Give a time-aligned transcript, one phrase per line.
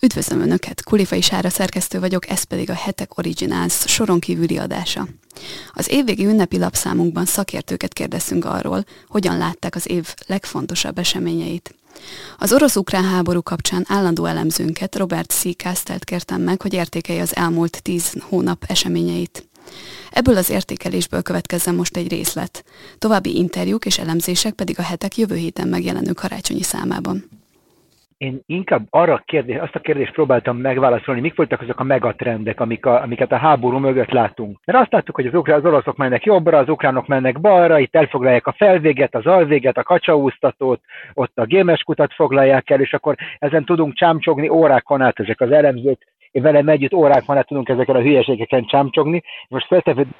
[0.00, 5.08] Üdvözlöm Önöket, Kulifai Sára szerkesztő vagyok, ez pedig a Hetek Originals soron kívüli adása.
[5.72, 11.74] Az évvégi ünnepi lapszámunkban szakértőket kérdeztünk arról, hogyan látták az év legfontosabb eseményeit.
[12.38, 15.62] Az orosz-ukrán háború kapcsán állandó elemzőnket, Robert C.
[15.62, 19.48] Kastelt kértem meg, hogy értékelje az elmúlt tíz hónap eseményeit.
[20.10, 22.64] Ebből az értékelésből következzen most egy részlet.
[22.98, 27.28] További interjúk és elemzések pedig a hetek jövő héten megjelenő karácsonyi számában
[28.18, 32.86] én inkább arra kérdés, azt a kérdést próbáltam megválaszolni, mik voltak azok a megatrendek, amik
[32.86, 34.58] a, amiket a háború mögött látunk.
[34.64, 37.94] Mert azt láttuk, hogy az, ukrán, az oroszok mennek jobbra, az ukránok mennek balra, itt
[37.94, 40.80] elfoglalják a felvéget, az alvéget, a kacsaúztatót,
[41.14, 45.50] ott a gémes kutat foglalják el, és akkor ezen tudunk csámcsogni órákon át ezek az
[45.50, 49.22] elemzők, én velem együtt órákon át tudunk ezeken a hülyeségeken csámcsogni.
[49.48, 50.14] Most feltevődik,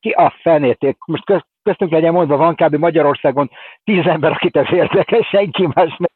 [0.00, 2.74] ki a fenét, most köztünk legyen mondva, van kb.
[2.74, 3.50] Magyarországon
[3.84, 6.08] tíz ember, akit ez érdekel, senki más nem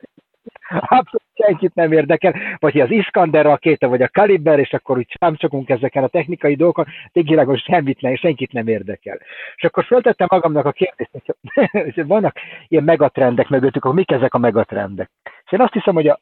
[0.70, 5.68] abszolút senkit nem érdekel, vagy az Iskander rakéta, vagy a Kaliber, és akkor úgy csámcsokunk
[5.68, 9.18] ezeken a technikai dolgokon, tényleg semmit nem, senkit nem érdekel.
[9.56, 12.36] És akkor föltettem magamnak a kérdést, hogy vannak
[12.68, 15.10] ilyen megatrendek mögöttük, akkor mik ezek a megatrendek?
[15.44, 16.20] És én azt hiszem, hogy a,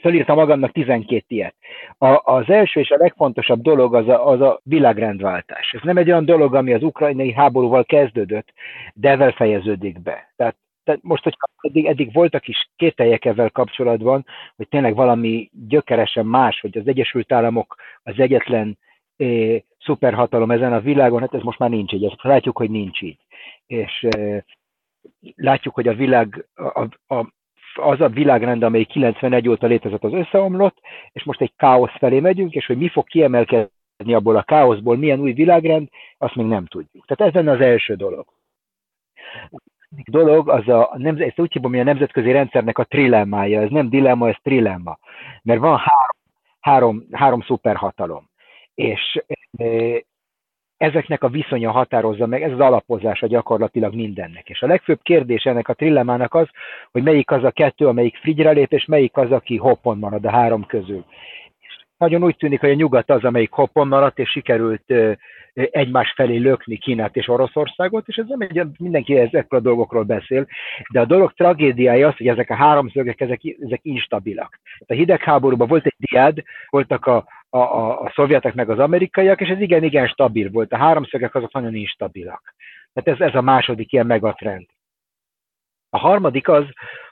[0.00, 1.54] felírtam magamnak 12 ilyet.
[1.98, 5.72] A, az első és a legfontosabb dolog az a, az a világrendváltás.
[5.72, 8.52] Ez nem egy olyan dolog, ami az ukrajnai háborúval kezdődött,
[8.94, 10.32] de ezzel fejeződik be.
[10.36, 10.56] Tehát
[10.86, 16.60] tehát most, hogy eddig, eddig voltak is kételjek ezzel kapcsolatban, hogy tényleg valami gyökeresen más,
[16.60, 18.78] hogy az Egyesült Államok az egyetlen
[19.16, 23.02] eh, szuperhatalom ezen a világon, hát ez most már nincs így, ezt látjuk, hogy nincs
[23.02, 23.18] így.
[23.66, 24.42] És eh,
[25.36, 27.32] látjuk, hogy a világ, a, a,
[27.74, 30.78] az a világrend, amely 91 óta létezett, az összeomlott,
[31.12, 35.20] és most egy káosz felé megyünk, és hogy mi fog kiemelkedni abból a káoszból, milyen
[35.20, 37.06] új világrend, azt még nem tudjuk.
[37.06, 38.26] Tehát ez lenne az első dolog
[39.90, 43.60] dolog, az a, nem, ezt úgy hívom, hogy a nemzetközi rendszernek a trilemmája.
[43.60, 44.98] Ez nem dilemma, ez trilemma.
[45.42, 46.16] Mert van három,
[46.60, 48.28] három, három szuperhatalom.
[48.74, 49.22] És
[49.56, 49.66] e,
[50.76, 54.48] ezeknek a viszonya határozza meg, ez az alapozása gyakorlatilag mindennek.
[54.48, 56.48] És a legfőbb kérdés ennek a trilemmának az,
[56.92, 60.30] hogy melyik az a kettő, amelyik frigyre lép, és melyik az, aki hoppon marad a
[60.30, 61.04] három közül.
[61.98, 64.92] Nagyon úgy tűnik, hogy a nyugat az, amelyik hoppon maradt, és sikerült
[65.54, 70.46] egymás felé lökni Kínát és Oroszországot, és ez nem egy, mindenki ezekről a dolgokról beszél,
[70.92, 74.60] de a dolog tragédiája az, hogy ezek a háromszögek, ezek, ezek instabilak.
[74.86, 77.16] A hidegháborúban volt egy diád, voltak a,
[77.48, 80.72] a, a, a szovjetek meg az amerikaiak, és ez igen-igen stabil volt.
[80.72, 82.54] A háromszögek azok nagyon instabilak.
[82.92, 84.66] Tehát ez, ez a második ilyen megatrend.
[85.90, 86.64] A harmadik az,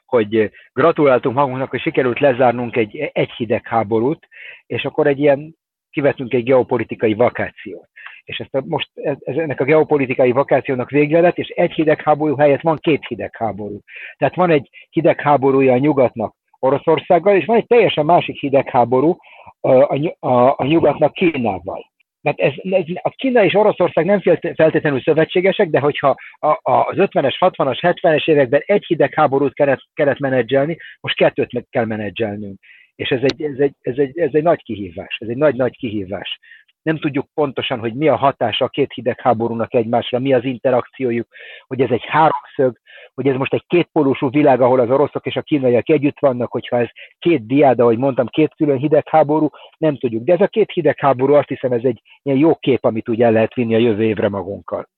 [0.07, 4.29] hogy gratuláltunk magunknak, hogy sikerült lezárnunk egy, egy hidegháborút,
[4.67, 5.57] és akkor egy ilyen
[5.91, 7.89] kivetünk egy geopolitikai vakációt.
[8.25, 12.61] És ezt a, most ez, ennek a geopolitikai vakációnak vége lett, és egy hidegháború helyett
[12.61, 13.81] van két hidegháború.
[14.17, 19.17] Tehát van egy hidegháborúja a nyugatnak Oroszországgal, és van egy teljesen másik hidegháború
[19.61, 21.93] a, a, a, a nyugatnak Kínával.
[22.25, 24.21] Mert ez, ez, a Kína és Oroszország nem
[24.55, 30.77] feltétlenül szövetségesek, de hogyha a, az 50-es, 60-as, 70-es években egy hidegháborút kellett, kellett menedzselni,
[31.01, 32.59] most kettőt meg kell menedzselnünk.
[32.95, 36.39] És ez egy, ez, egy, ez, egy, ez egy nagy kihívás, ez egy nagy-nagy kihívás.
[36.85, 41.27] Nem tudjuk pontosan, hogy mi a hatása a két hidegháborúnak egymásra, mi az interakciójuk,
[41.67, 42.79] hogy ez egy háromszög,
[43.15, 46.79] hogy ez most egy kétpólusú világ, ahol az oroszok és a kínaiak együtt vannak, hogyha
[46.79, 50.25] ez két diáda, ahogy mondtam, két külön hidegháború, nem tudjuk.
[50.25, 53.33] De ez a két hidegháború, azt hiszem, ez egy ilyen jó kép, amit úgy el
[53.33, 54.89] lehet vinni a jövő évre magunkkal.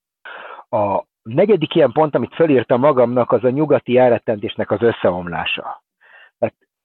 [0.69, 5.85] A negyedik ilyen pont, amit felírtam magamnak, az a nyugati elrettentésnek az összeomlása.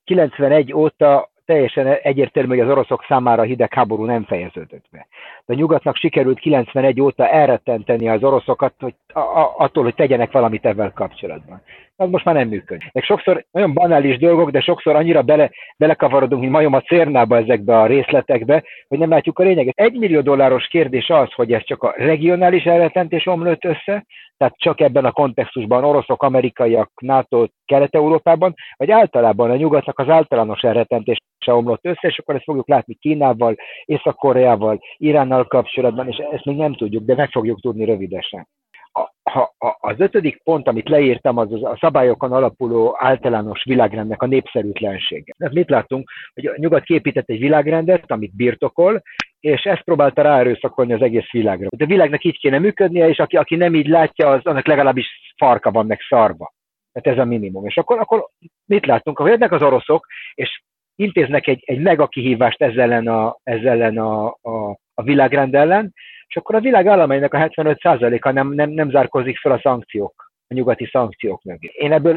[0.03, 5.07] 91 óta teljesen egyértelmű, hogy az oroszok számára a hidegháború nem fejeződött be.
[5.45, 10.31] De a nyugatnak sikerült 91 óta elrettenteni az oroszokat hogy a, a, attól, hogy tegyenek
[10.31, 11.61] valamit ebben kapcsolatban.
[11.95, 12.91] Az most már nem működik.
[12.91, 17.79] Meg sokszor nagyon banális dolgok, de sokszor annyira bele, belekavarodunk, mint majom a cérnába ezekbe
[17.79, 19.77] a részletekbe, hogy nem látjuk a lényeget.
[19.77, 24.05] Egy millió dolláros kérdés az, hogy ez csak a regionális elrettentés omlott össze,
[24.41, 30.61] tehát csak ebben a kontextusban oroszok, amerikaiak, NATO, Kelet-Európában, vagy általában a nyugatnak az általános
[30.61, 33.55] elrettentés se omlott össze, és akkor ezt fogjuk látni Kínával,
[33.85, 38.47] Észak-Koreával, Iránnal kapcsolatban, és ezt még nem tudjuk, de meg fogjuk tudni rövidesen.
[38.91, 44.21] A, ha, a, az ötödik pont, amit leírtam, az, az a szabályokon alapuló általános világrendnek
[44.21, 45.33] a népszerűtlensége.
[45.37, 46.09] Ez mit láttunk?
[46.33, 49.01] Hogy a nyugat képített egy világrendet, amit birtokol,
[49.41, 51.67] és ezt próbálta ráerőszakolni az egész világra.
[51.75, 55.07] De a világnak így kéne működnie, és aki, aki nem így látja, az, annak legalábbis
[55.37, 56.53] farka van, meg szarva.
[56.91, 57.65] Tehát ez a minimum.
[57.65, 58.27] És akkor, akkor
[58.65, 59.19] mit látunk?
[59.19, 60.61] Ahogy jönnek az oroszok, és
[60.95, 65.93] intéznek egy, egy mega kihívást ezzel ellen a, ezzel ellen a, a, a világrend ellen,
[66.27, 70.20] és akkor a világ államainak a 75%-a nem, nem, nem zárkozik fel a szankciók
[70.51, 71.71] a nyugati szankciók mögé.
[71.73, 72.15] Én ebből,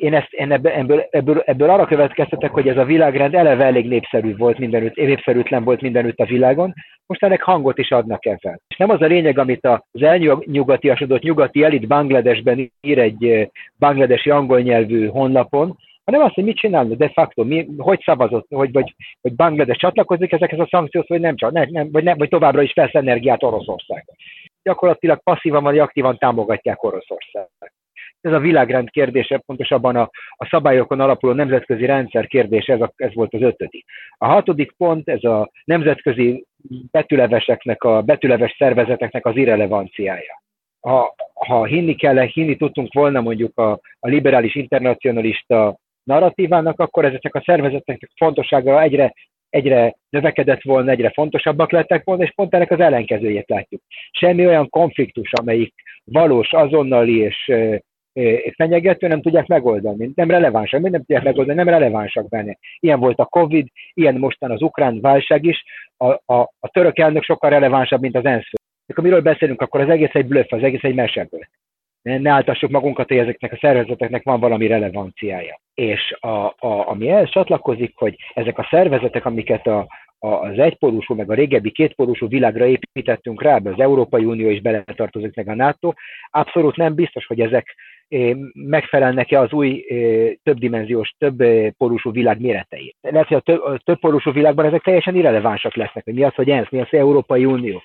[0.00, 3.88] én ezt, én ebből, ebből, ebből, ebből arra következtetek, hogy ez a világrend eleve elég
[3.88, 6.74] népszerű volt mindenütt, népszerűtlen volt mindenütt a világon,
[7.06, 8.60] most ennek hangot is adnak ezzel.
[8.68, 14.60] És nem az a lényeg, amit az elnyugatiasodott nyugati elit Bangladesben ír egy bangladesi angol
[14.60, 19.34] nyelvű honlapon, hanem azt, hogy mit csinálnak de facto, mi, hogy szavazott, hogy, vagy, vagy
[19.34, 22.94] Banglades csatlakozik ezekhez a szankcióhoz, vagy nem, nem, nem, vagy, nem, vagy továbbra is felsz
[22.94, 24.04] energiát Oroszország.
[24.66, 27.48] Gyakorlatilag passzívan vagy aktívan támogatják Oroszország.
[28.20, 33.14] Ez a világrend kérdése, pontosabban a, a szabályokon alapuló nemzetközi rendszer kérdése, ez, a, ez
[33.14, 33.84] volt az ötödik.
[34.18, 36.44] A hatodik pont, ez a nemzetközi
[36.90, 40.42] betűleveseknek, a betűleves szervezeteknek az irrelevanciája.
[40.80, 47.34] Ha, ha hinni kell, hinni tudtunk volna mondjuk a, a liberális internacionalista narratívának, akkor ezeknek
[47.34, 49.12] a szervezeteknek fontossága egyre,
[49.50, 53.82] egyre növekedett volna, egyre fontosabbak lettek volna, és pont ennek az ellenkezőjét látjuk.
[54.10, 57.52] Semmi olyan konfliktus, amelyik valós, azonnali és
[58.56, 60.10] fenyegető, nem tudják megoldani.
[60.14, 62.58] Nem relevánsak, nem tudják megoldani, nem relevánsak benne.
[62.78, 65.64] Ilyen volt a Covid, ilyen mostan az ukrán válság is.
[65.96, 68.50] A, a, a török elnök sokkal relevánsabb, mint az ENSZ.
[68.86, 71.46] Akkor miről beszélünk, akkor az egész egy blöff, az egész egy meseből
[72.14, 75.60] ne, áltassuk magunkat, hogy ezeknek a szervezeteknek van valami relevanciája.
[75.74, 79.86] És a, a, ami ehhez csatlakozik, hogy ezek a szervezetek, amiket a,
[80.18, 85.34] a, az egypólusú, meg a régebbi kétpólusú világra építettünk rá, az Európai Unió is beletartozik,
[85.34, 85.92] meg a NATO,
[86.30, 87.74] abszolút nem biztos, hogy ezek
[88.08, 92.94] eh, megfelelnek-e az új eh, többdimenziós, többpólusú világ méretei.
[93.00, 96.70] Lehet, hogy a, több, többpólusú világban ezek teljesen irrelevánsak lesznek, hogy mi az, hogy ENSZ,
[96.70, 97.82] mi az, hogy Európai Unió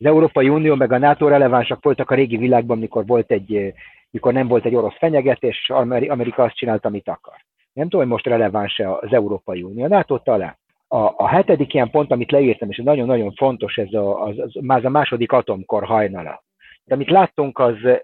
[0.00, 3.74] az Európai Unió meg a NATO relevánsak voltak a régi világban, mikor, volt egy,
[4.10, 5.70] mikor nem volt egy orosz fenyegetés, és
[6.08, 7.34] Amerika azt csinálta, amit akar.
[7.72, 9.84] Nem tudom, hogy most releváns-e az Európai Unió.
[9.84, 10.58] A NATO talán.
[10.88, 14.84] A, a hetedik ilyen pont, amit leírtam, és nagyon-nagyon fontos, ez a, az, az, az
[14.84, 16.42] a második atomkor hajnala.
[16.84, 18.00] De amit láttunk, az e,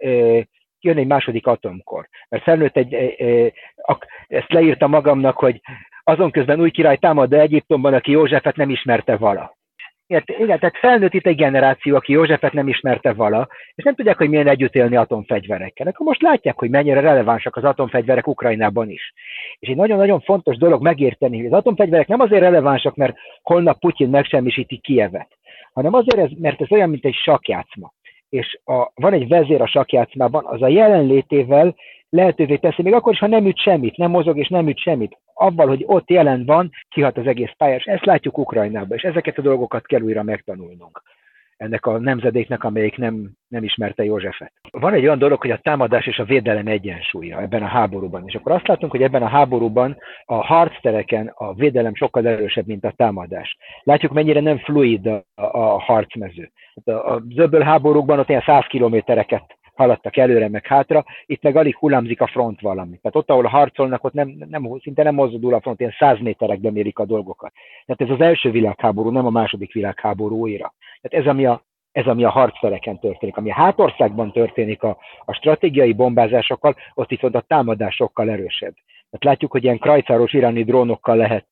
[0.80, 2.08] jön egy második atomkor.
[2.28, 3.52] Mert felnőtt egy, e, e,
[4.26, 5.60] ezt leírtam magamnak, hogy
[6.04, 9.55] azon közben új király támadta Egyiptomban, aki Józsefet nem ismerte vala.
[10.06, 14.16] Ért, igen, tehát felnőtt itt egy generáció, aki Józsefet nem ismerte vala, és nem tudják,
[14.16, 15.86] hogy milyen együtt élni atomfegyverekkel.
[15.86, 19.12] Akkor most látják, hogy mennyire relevánsak az atomfegyverek Ukrajnában is.
[19.58, 24.08] És egy nagyon-nagyon fontos dolog megérteni, hogy az atomfegyverek nem azért relevánsak, mert holnap Putyin
[24.08, 25.28] megsemmisíti Kievet,
[25.72, 27.92] hanem azért, ez, mert ez olyan, mint egy sakjátszma.
[28.28, 31.74] És a, van egy vezér a sakjátszmában, az a jelenlétével
[32.08, 35.18] lehetővé teszi, még akkor is, ha nem üt semmit, nem mozog és nem üt semmit.
[35.38, 37.84] Abban, hogy ott jelen van, kihat az egész pályás.
[37.84, 41.02] Ezt látjuk Ukrajnában, és ezeket a dolgokat kell újra megtanulnunk
[41.56, 44.52] ennek a nemzedéknek, amelyik nem, nem ismerte Józsefet.
[44.70, 48.22] Van egy olyan dolog, hogy a támadás és a védelem egyensúlya ebben a háborúban.
[48.26, 52.84] És akkor azt látunk, hogy ebben a háborúban a harctereken a védelem sokkal erősebb, mint
[52.84, 53.56] a támadás.
[53.82, 56.50] Látjuk, mennyire nem fluid a, a harcmező.
[56.84, 61.76] A, a zöbből háborúkban ott ilyen száz kilométereket haladtak előre, meg hátra, itt meg alig
[61.76, 62.98] hullámzik a front valami.
[63.02, 66.70] Tehát ott, ahol harcolnak, ott nem, nem, szinte nem mozdul a front, ilyen száz méterekbe
[66.70, 67.52] mérik a dolgokat.
[67.86, 70.74] Tehát ez az első világháború, nem a második világháború újra.
[71.00, 71.62] Tehát ez, ami a,
[71.92, 73.36] ez, ami a harcszereken történik.
[73.36, 78.74] Ami a hátországban történik a, a stratégiai bombázásokkal, ott viszont a támadásokkal erősebb.
[79.10, 81.46] Tehát látjuk, hogy ilyen krajcáros iráni drónokkal lehet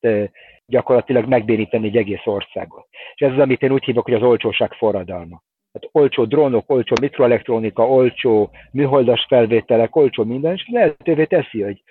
[0.67, 2.87] gyakorlatilag megbéníteni egy egész országot.
[3.15, 5.43] És ez az, amit én úgy hívok, hogy az olcsóság forradalma
[5.75, 11.82] hát olcsó drónok, olcsó mikroelektronika, olcsó műholdas felvételek, olcsó minden, és lehetővé teszi, hogy,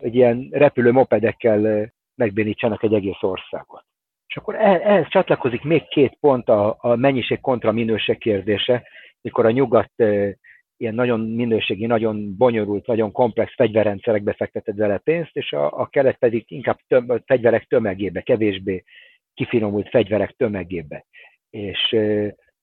[0.00, 3.84] hogy ilyen repülő mopedekkel megbénítsanak egy egész országot.
[4.26, 8.82] És akkor e, ehhez csatlakozik még két pont a, a mennyiség kontra minőség kérdése,
[9.20, 9.92] mikor a nyugat
[10.78, 16.16] ilyen nagyon minőségi, nagyon bonyolult, nagyon komplex fegyverrendszerekbe fektetett vele pénzt, és a, a kelet
[16.16, 18.84] pedig inkább töm, fegyverek tömegébe, kevésbé
[19.34, 21.04] kifinomult fegyverek tömegébe.
[21.50, 21.96] És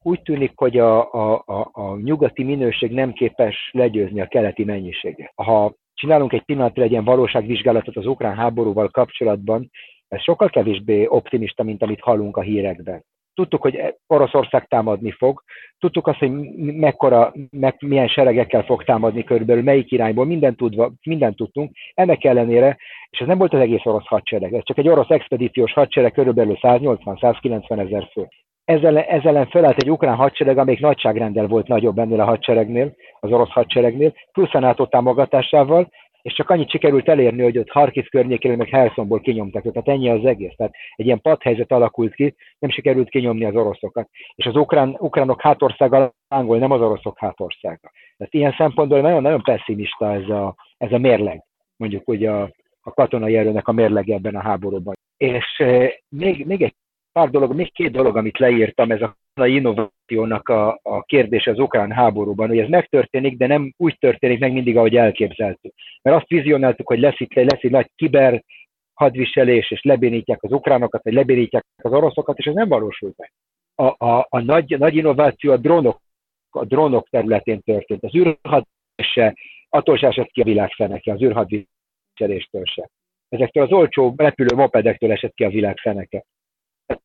[0.03, 5.31] úgy tűnik, hogy a, a, a, a nyugati minőség nem képes legyőzni a keleti mennyiséget.
[5.35, 9.69] Ha csinálunk egy pillanatra egy ilyen valóságvizsgálatot az ukrán háborúval kapcsolatban,
[10.07, 13.03] ez sokkal kevésbé optimista, mint amit hallunk a hírekben.
[13.33, 15.43] Tudtuk, hogy Oroszország támadni fog,
[15.79, 21.35] tudtuk azt, hogy mekkora, meg milyen seregekkel fog támadni körülbelül, melyik irányból, mindent, tudva, mindent
[21.35, 21.71] tudtunk.
[21.93, 22.77] Ennek ellenére,
[23.09, 26.57] és ez nem volt az egész orosz hadsereg, ez csak egy orosz expedíciós hadsereg körülbelül
[26.61, 28.27] 180-190 ezer fő
[28.65, 33.51] ezzel, ezzel felállt egy ukrán hadsereg, amelyik nagyságrendel volt nagyobb ennél a hadseregnél, az orosz
[33.51, 35.89] hadseregnél, plusz a NATO támogatásával,
[36.21, 39.83] és csak annyit sikerült elérni, hogy ott Harkiv környékéről, meg Helszonból kinyomták őket.
[39.83, 40.53] Tehát ennyi az egész.
[40.55, 44.09] Tehát egy ilyen padhelyzet alakult ki, nem sikerült kinyomni az oroszokat.
[44.35, 47.91] És az ukrán, ukránok hátországa angol, nem az oroszok hátországa.
[48.17, 51.43] Tehát ilyen szempontból nagyon-nagyon pessimista ez a, ez a mérleg,
[51.75, 52.51] mondjuk ugye a,
[52.81, 54.95] a katonai erőnek a mérleg ebben a háborúban.
[55.17, 56.75] És e, még, még egy
[57.13, 61.59] pár dolog, még két dolog, amit leírtam, ez a a innovációnak a, a kérdése az
[61.59, 65.73] ukrán háborúban, hogy ez megtörténik, de nem úgy történik meg mindig, ahogy elképzeltük.
[66.01, 68.43] Mert azt vizionáltuk, hogy lesz itt lesz egy nagy kiber
[68.93, 73.31] hadviselés, és lebénítják az ukránokat, vagy lebénítják az oroszokat, és ez nem valósult meg.
[73.75, 76.01] A, a, a nagy, nagy innováció a drónok,
[76.49, 78.03] a drónok területén történt.
[78.03, 79.33] Az űrhadviselés
[79.69, 82.89] attól se esett ki a világ feneke, az űrhadviseléstől se.
[83.29, 86.23] Ezektől az olcsó repülő mopedektől esett ki a világ feneke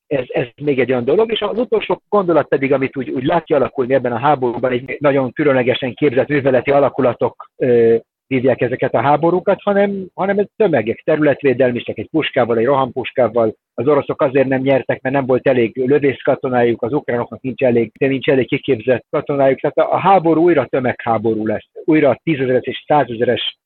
[0.06, 3.56] ez, ez még egy olyan dolog, és az utolsó gondolat pedig, amit úgy, úgy látja
[3.56, 7.97] alakulni ebben a háborúban, egy nagyon különlegesen képzett műveleti alakulatok ö,
[8.28, 13.54] hívják ezeket a háborúkat, hanem, hanem ez tömegek, területvédelmisek, egy puskával, egy rohampuskával.
[13.75, 18.06] Az oroszok azért nem nyertek, mert nem volt elég lövészkatonájuk, az ukránoknak nincs elég, de
[18.06, 19.61] nincs elég kiképzett katonájuk.
[19.61, 21.68] Tehát a háború újra tömegháború lesz.
[21.85, 23.58] Újra tízezeres és százezeres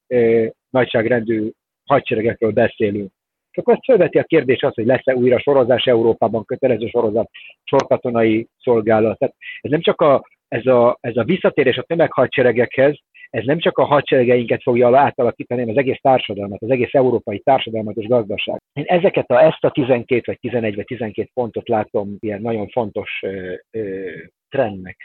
[0.70, 1.50] nagyságrendű
[1.84, 3.10] hadseregekről beszélünk.
[3.52, 7.30] És akkor ezt felveti a kérdés az, hogy lesz-e újra sorozás Európában, kötelező sorozat,
[7.64, 9.18] sorkatonai szolgálat.
[9.18, 12.98] Tehát ez nem csak a, ez a, ez a visszatérés a tömeghadseregekhez,
[13.30, 17.96] ez nem csak a hadseregeinket fogja átalakítani, hanem az egész társadalmat, az egész európai társadalmat
[17.96, 18.60] és gazdaság.
[18.72, 23.10] Én ezeket a, ezt a 12 vagy 11 vagy 12 pontot látom ilyen nagyon fontos
[23.22, 24.10] ö, ö,
[24.48, 24.96] trendnek